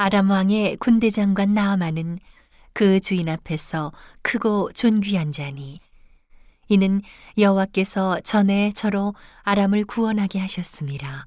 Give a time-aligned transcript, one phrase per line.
[0.00, 2.20] 아람 왕의 군대 장관 나아만은
[2.72, 3.92] 그 주인 앞에서
[4.22, 5.78] 크고 존귀한 자니
[6.68, 7.02] 이는
[7.36, 11.26] 여호와께서 전에 저로 아람을 구원하게 하셨습니다.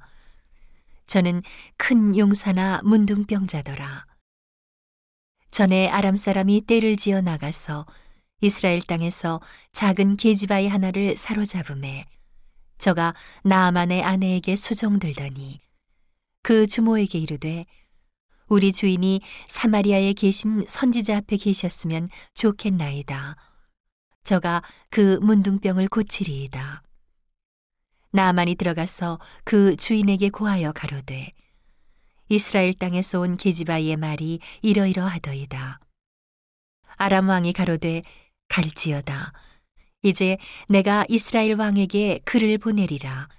[1.05, 1.43] 저는
[1.77, 4.07] 큰 용사나 문둥병자더라.
[5.51, 7.85] 전에 아람 사람이 떼를 지어 나가서
[8.41, 9.39] 이스라엘 땅에서
[9.73, 12.05] 작은 계지바위 하나를 사로잡음에
[12.79, 13.13] 저가
[13.43, 15.59] 나아만의 아내에게 수종들더니
[16.41, 17.67] 그 주모에게 이르되
[18.47, 23.35] 우리 주인이 사마리아에 계신 선지자 앞에 계셨으면 좋겠나이다.
[24.23, 26.83] 저가 그 문둥병을 고치리이다.
[28.11, 31.31] 나만이 들어가서 그 주인에게 고하여 가로되
[32.29, 35.79] 이스라엘 땅에서 온 게지바이의 말이 이러이러하더이다.
[36.97, 38.03] 아람 왕이 가로되
[38.49, 39.33] 갈지어다.
[40.03, 40.37] 이제
[40.67, 43.29] 내가 이스라엘 왕에게 글을 보내리라.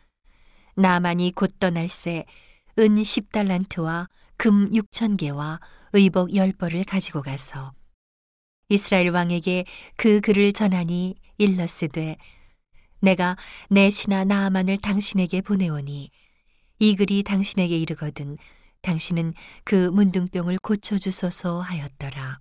[0.77, 2.25] 나만이 곧 떠날새
[2.79, 5.61] 은 10달란트와 금 6천 개와
[5.93, 7.73] 의복 10벌을 가지고 가서
[8.69, 9.65] 이스라엘 왕에게
[9.97, 12.17] 그 글을 전하니 일러스되
[13.01, 13.37] 내가
[13.69, 16.11] 내 신하 나아만을 당신에게 보내오니
[16.79, 18.39] 이 글이 당신에게 이르거든
[18.83, 22.39] 당신은 그 문둥병을 고쳐주소서 하였더라.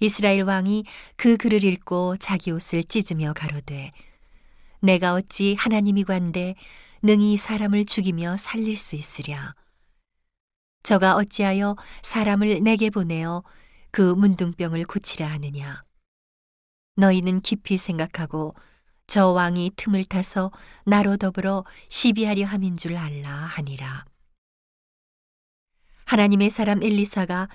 [0.00, 0.84] 이스라엘 왕이
[1.16, 3.92] 그 글을 읽고 자기 옷을 찢으며 가로되
[4.80, 6.56] 내가 어찌 하나님이 관데
[7.02, 9.54] 능히 사람을 죽이며 살릴 수 있으랴.
[10.82, 13.42] 저가 어찌하여 사람을 내게 보내어
[13.90, 15.82] 그 문둥병을 고치라 하느냐.
[16.96, 18.54] 너희는 깊이 생각하고
[19.06, 20.50] 저 왕이 틈을 타서
[20.84, 24.04] 나로 더불어 시비하려 함인 줄 알라 하니라.
[26.04, 27.48] 하나님의 사람 엘리사가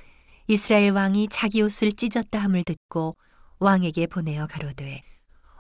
[0.48, 3.18] 이스라엘 왕이 자기 옷을 찢었다 함을 듣고
[3.60, 5.04] 왕에게 보내어 가로되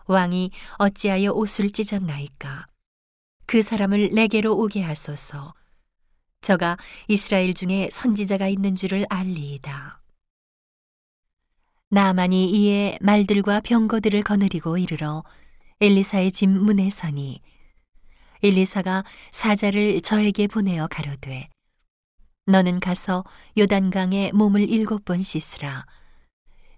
[0.05, 2.67] 왕이 어찌하여 옷을 찢었나이까
[3.45, 5.53] 그 사람을 내게로 오게 하소서
[6.41, 10.02] 저가 이스라엘 중에 선지자가 있는 줄을 알리이다.
[11.89, 15.23] 나만이 이에 말들과 병거들을 거느리고 이르러
[15.79, 17.41] 엘리사의 집 문에 서니
[18.44, 21.47] 엘리사가 사자를 저에게 보내어 가로되
[22.45, 23.23] 너는 가서
[23.57, 25.85] 요단강에 몸을 일곱 번 씻으라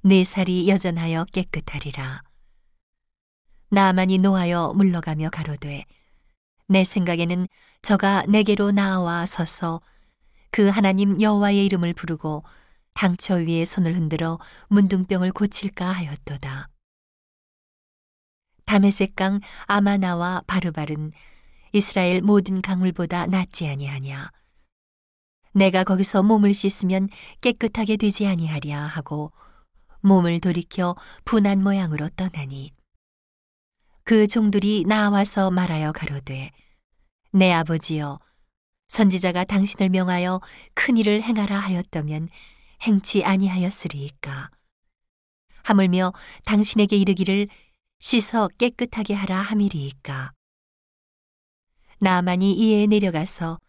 [0.04, 2.22] 네 살이 여전하여 깨끗하리라
[3.70, 5.86] 나만이 노하여 물러가며 가로되
[6.70, 7.48] 내 생각에는
[7.82, 9.82] 저가 내게로 나와 서서
[10.52, 12.44] 그 하나님 여호와의 이름을 부르고
[12.94, 14.38] 당처 위에 손을 흔들어
[14.68, 16.70] 문둥병을 고칠까 하였도다.
[18.66, 21.12] 다메섹강 아마나와 바르발은
[21.74, 24.30] 이스라엘 모든 강물보다 낫지 아니하냐.
[25.54, 27.10] 내가 거기서 몸을 씻으면
[27.42, 29.32] 깨끗하게 되지 아니하랴 하고
[30.02, 32.74] 몸을 돌이켜 분한 모양으로 떠나니
[34.10, 36.50] 그 종들이 나와서 말하여 가로되
[37.32, 38.20] 내 아버지여
[38.88, 40.42] 선지자가 당신을 명하여
[40.74, 42.30] 큰 일을 행하라 하였다면
[42.82, 44.50] 행치 아니하였으리이까?
[45.62, 47.50] 하물며 당신에게 이르기를
[48.00, 50.32] 씻어 깨끗하게 하라 함이리이까?
[52.00, 53.60] 나만이 이에 내려가서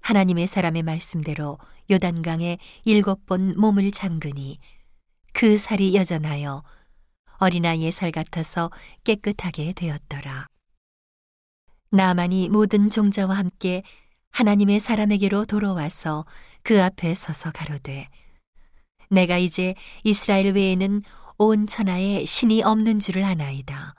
[0.00, 1.58] 하나님의 사람의 말씀대로
[1.90, 4.58] 요단강에 일곱 번 몸을 잠그니
[5.34, 6.62] 그 살이 여전하여
[7.42, 8.70] 어린아이의 살 같아서
[9.02, 10.46] 깨끗하게 되었더라.
[11.90, 13.82] 나만이 모든 종자와 함께
[14.30, 16.24] 하나님의 사람에게로 돌아와서
[16.62, 18.08] 그 앞에 서서 가로되
[19.10, 21.02] 내가 이제 이스라엘 외에는
[21.36, 23.96] 온 천하에 신이 없는 줄을 아나이다.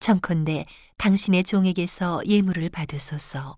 [0.00, 3.56] 청컨대 당신의 종에게서 예물을 받으소서.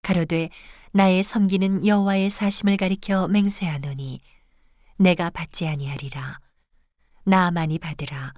[0.00, 0.48] 가로되
[0.92, 4.20] 나의 섬기는 여호와의 사심을 가리켜 맹세하노니
[4.96, 6.40] 내가 받지 아니하리라.
[7.30, 8.34] 나만이 받으라.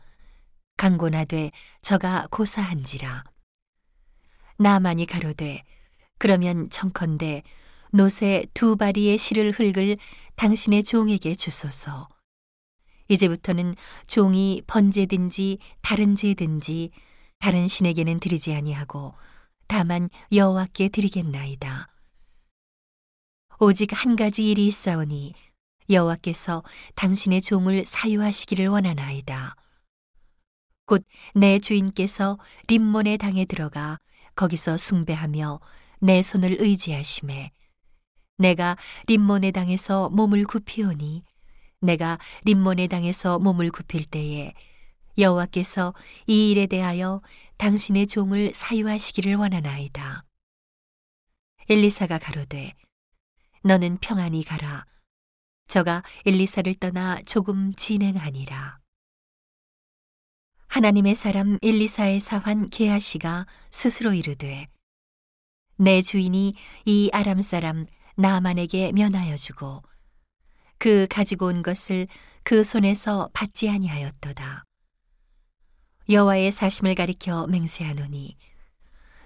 [0.76, 3.25] 강고나되 저가 고사한지라.
[4.58, 5.62] 나만이 가로되
[6.19, 7.42] 그러면 청컨대
[7.91, 9.97] 노새 두 바리의 실을 흙을
[10.36, 12.06] 당신의 종에게 주소서.
[13.08, 13.76] 이제부터는
[14.08, 16.91] 종이 번제든지 다른 제든지
[17.38, 19.14] 다른 신에게는 드리지 아니하고
[19.69, 21.88] 다만 여호와께 드리겠나이다.
[23.59, 25.33] 오직 한 가지 일이 있사오니
[25.90, 26.62] 여호와께서
[26.94, 29.56] 당신의 종을 사유하시기를 원하나이다.
[30.86, 32.38] 곧 내 주인께서
[32.68, 33.98] 림몬의 당에 들어가
[34.34, 35.60] 거기서 숭배하며
[36.00, 37.52] 내 손을 의지하심에
[38.38, 38.76] 내가
[39.06, 41.22] 림몬의 당에서 몸을 굽히오니
[41.80, 44.52] 내가 림몬의 당에서 몸을 굽힐 때에
[45.18, 45.94] 여호와께서
[46.26, 47.22] 이 일에 대하여
[47.58, 50.24] 당신의 종을 사유하시기를 원하나이다.
[51.68, 52.74] 엘리사가 가로되
[53.62, 54.86] 너는 평안히 가라.
[55.72, 58.78] 저가 엘리사를 떠나 조금 진행하니라.
[60.66, 64.69] 하나님의 사람 엘리사의 사환 게하시가 스스로 이르되
[65.78, 66.54] 내 주인이
[66.84, 67.86] 이 아람 사람
[68.16, 69.83] 나만에게 면하여 주고
[70.77, 72.07] 그 가지고 온 것을
[72.42, 74.65] 그 손에서 받지 아니하였도다.
[76.10, 78.36] 여호와의 사심을 가리켜 맹세하노니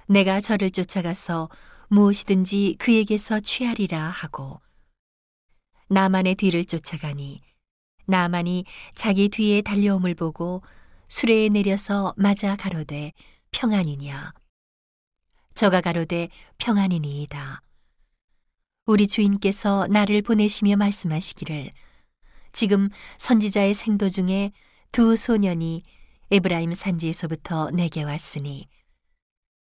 [0.06, 1.48] 내가 저를 쫓아가서
[1.88, 4.60] 무엇이든지 그에게서 취하리라 하고
[5.88, 7.40] 나만의 뒤를 쫓아가니
[8.06, 10.62] 나만이 자기 뒤에 달려옴을 보고
[11.08, 13.12] 수레에 내려서 맞아 가로되
[13.52, 14.32] 평안이냐
[15.56, 16.28] 저가 가로되
[16.58, 17.62] 평안이니이다.
[18.84, 21.72] 우리 주인께서 나를 보내시며 말씀하시기를
[22.52, 24.52] 지금 선지자의 생도 중에
[24.92, 25.82] 두 소년이
[26.30, 28.68] 에브라임 산지에서부터 내게 왔으니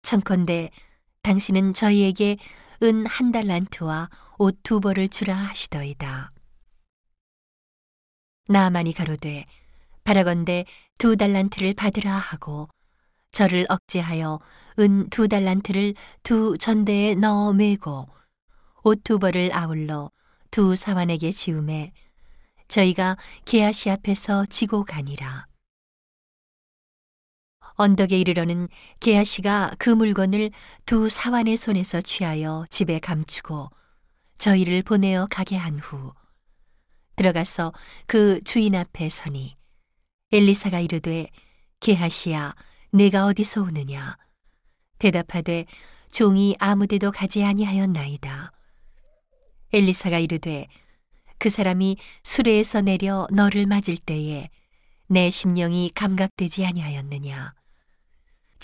[0.02, 0.70] 청컨대
[1.28, 2.36] 당신은 저희에게
[2.82, 6.32] 은 한 달란트와 옷 두 벌을 주라 하시더이다.
[8.48, 9.46] 나만이 가로되
[10.04, 10.66] 바라건대
[10.98, 12.68] 두 달란트를 받으라 하고
[13.32, 14.38] 저를 억제하여
[14.78, 18.06] 은 두 달란트를 두 전대에 넣어 매고
[18.82, 20.10] 옷 두 벌을 아울러
[20.50, 21.92] 두 사환에게 지음에
[22.68, 23.16] 저희가
[23.46, 25.46] 게하시 앞에서 지고 가니라.
[27.74, 28.68] 언덕에 이르러는
[29.00, 30.50] 게하시가 그 물건을
[30.86, 33.70] 두 사환의 손에서 취하여 집에 감추고
[34.38, 36.12] 저희를 보내어 가게 한 후
[37.16, 37.72] 들어가서
[38.06, 39.56] 그 주인 앞에 서니
[40.32, 41.28] 엘리사가 이르되
[41.80, 42.54] 게하시야
[42.92, 44.16] 내가 어디서 오느냐?
[44.98, 45.66] 대답하되
[46.10, 48.52] 종이 아무데도 가지 아니하였나이다.
[49.72, 50.68] 엘리사가 이르되
[51.38, 54.48] 그 사람이 수레에서 내려 너를 맞을 때에
[55.08, 57.52] 내 심령이 감각되지 아니하였느냐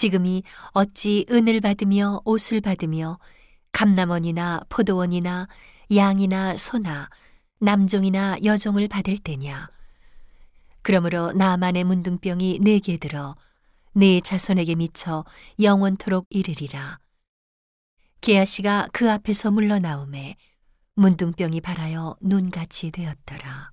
[0.00, 3.19] 지금이 어찌 은을 받으며 옷을 받으며
[3.73, 5.47] 감남원이나 포도원이나
[5.94, 7.11] 양이나 소나
[7.58, 9.69] 남종이나 여종을 받을 때냐?
[10.81, 13.37] 그러므로 나만의 문둥병이 내게 들어
[13.93, 15.26] 네 자손에게 미쳐
[15.61, 16.99] 영원토록 이르리라.
[18.23, 20.37] 게하시가 그 앞에서 물러나오매
[20.94, 23.73] 문둥병이 발하여 눈같이 되었더라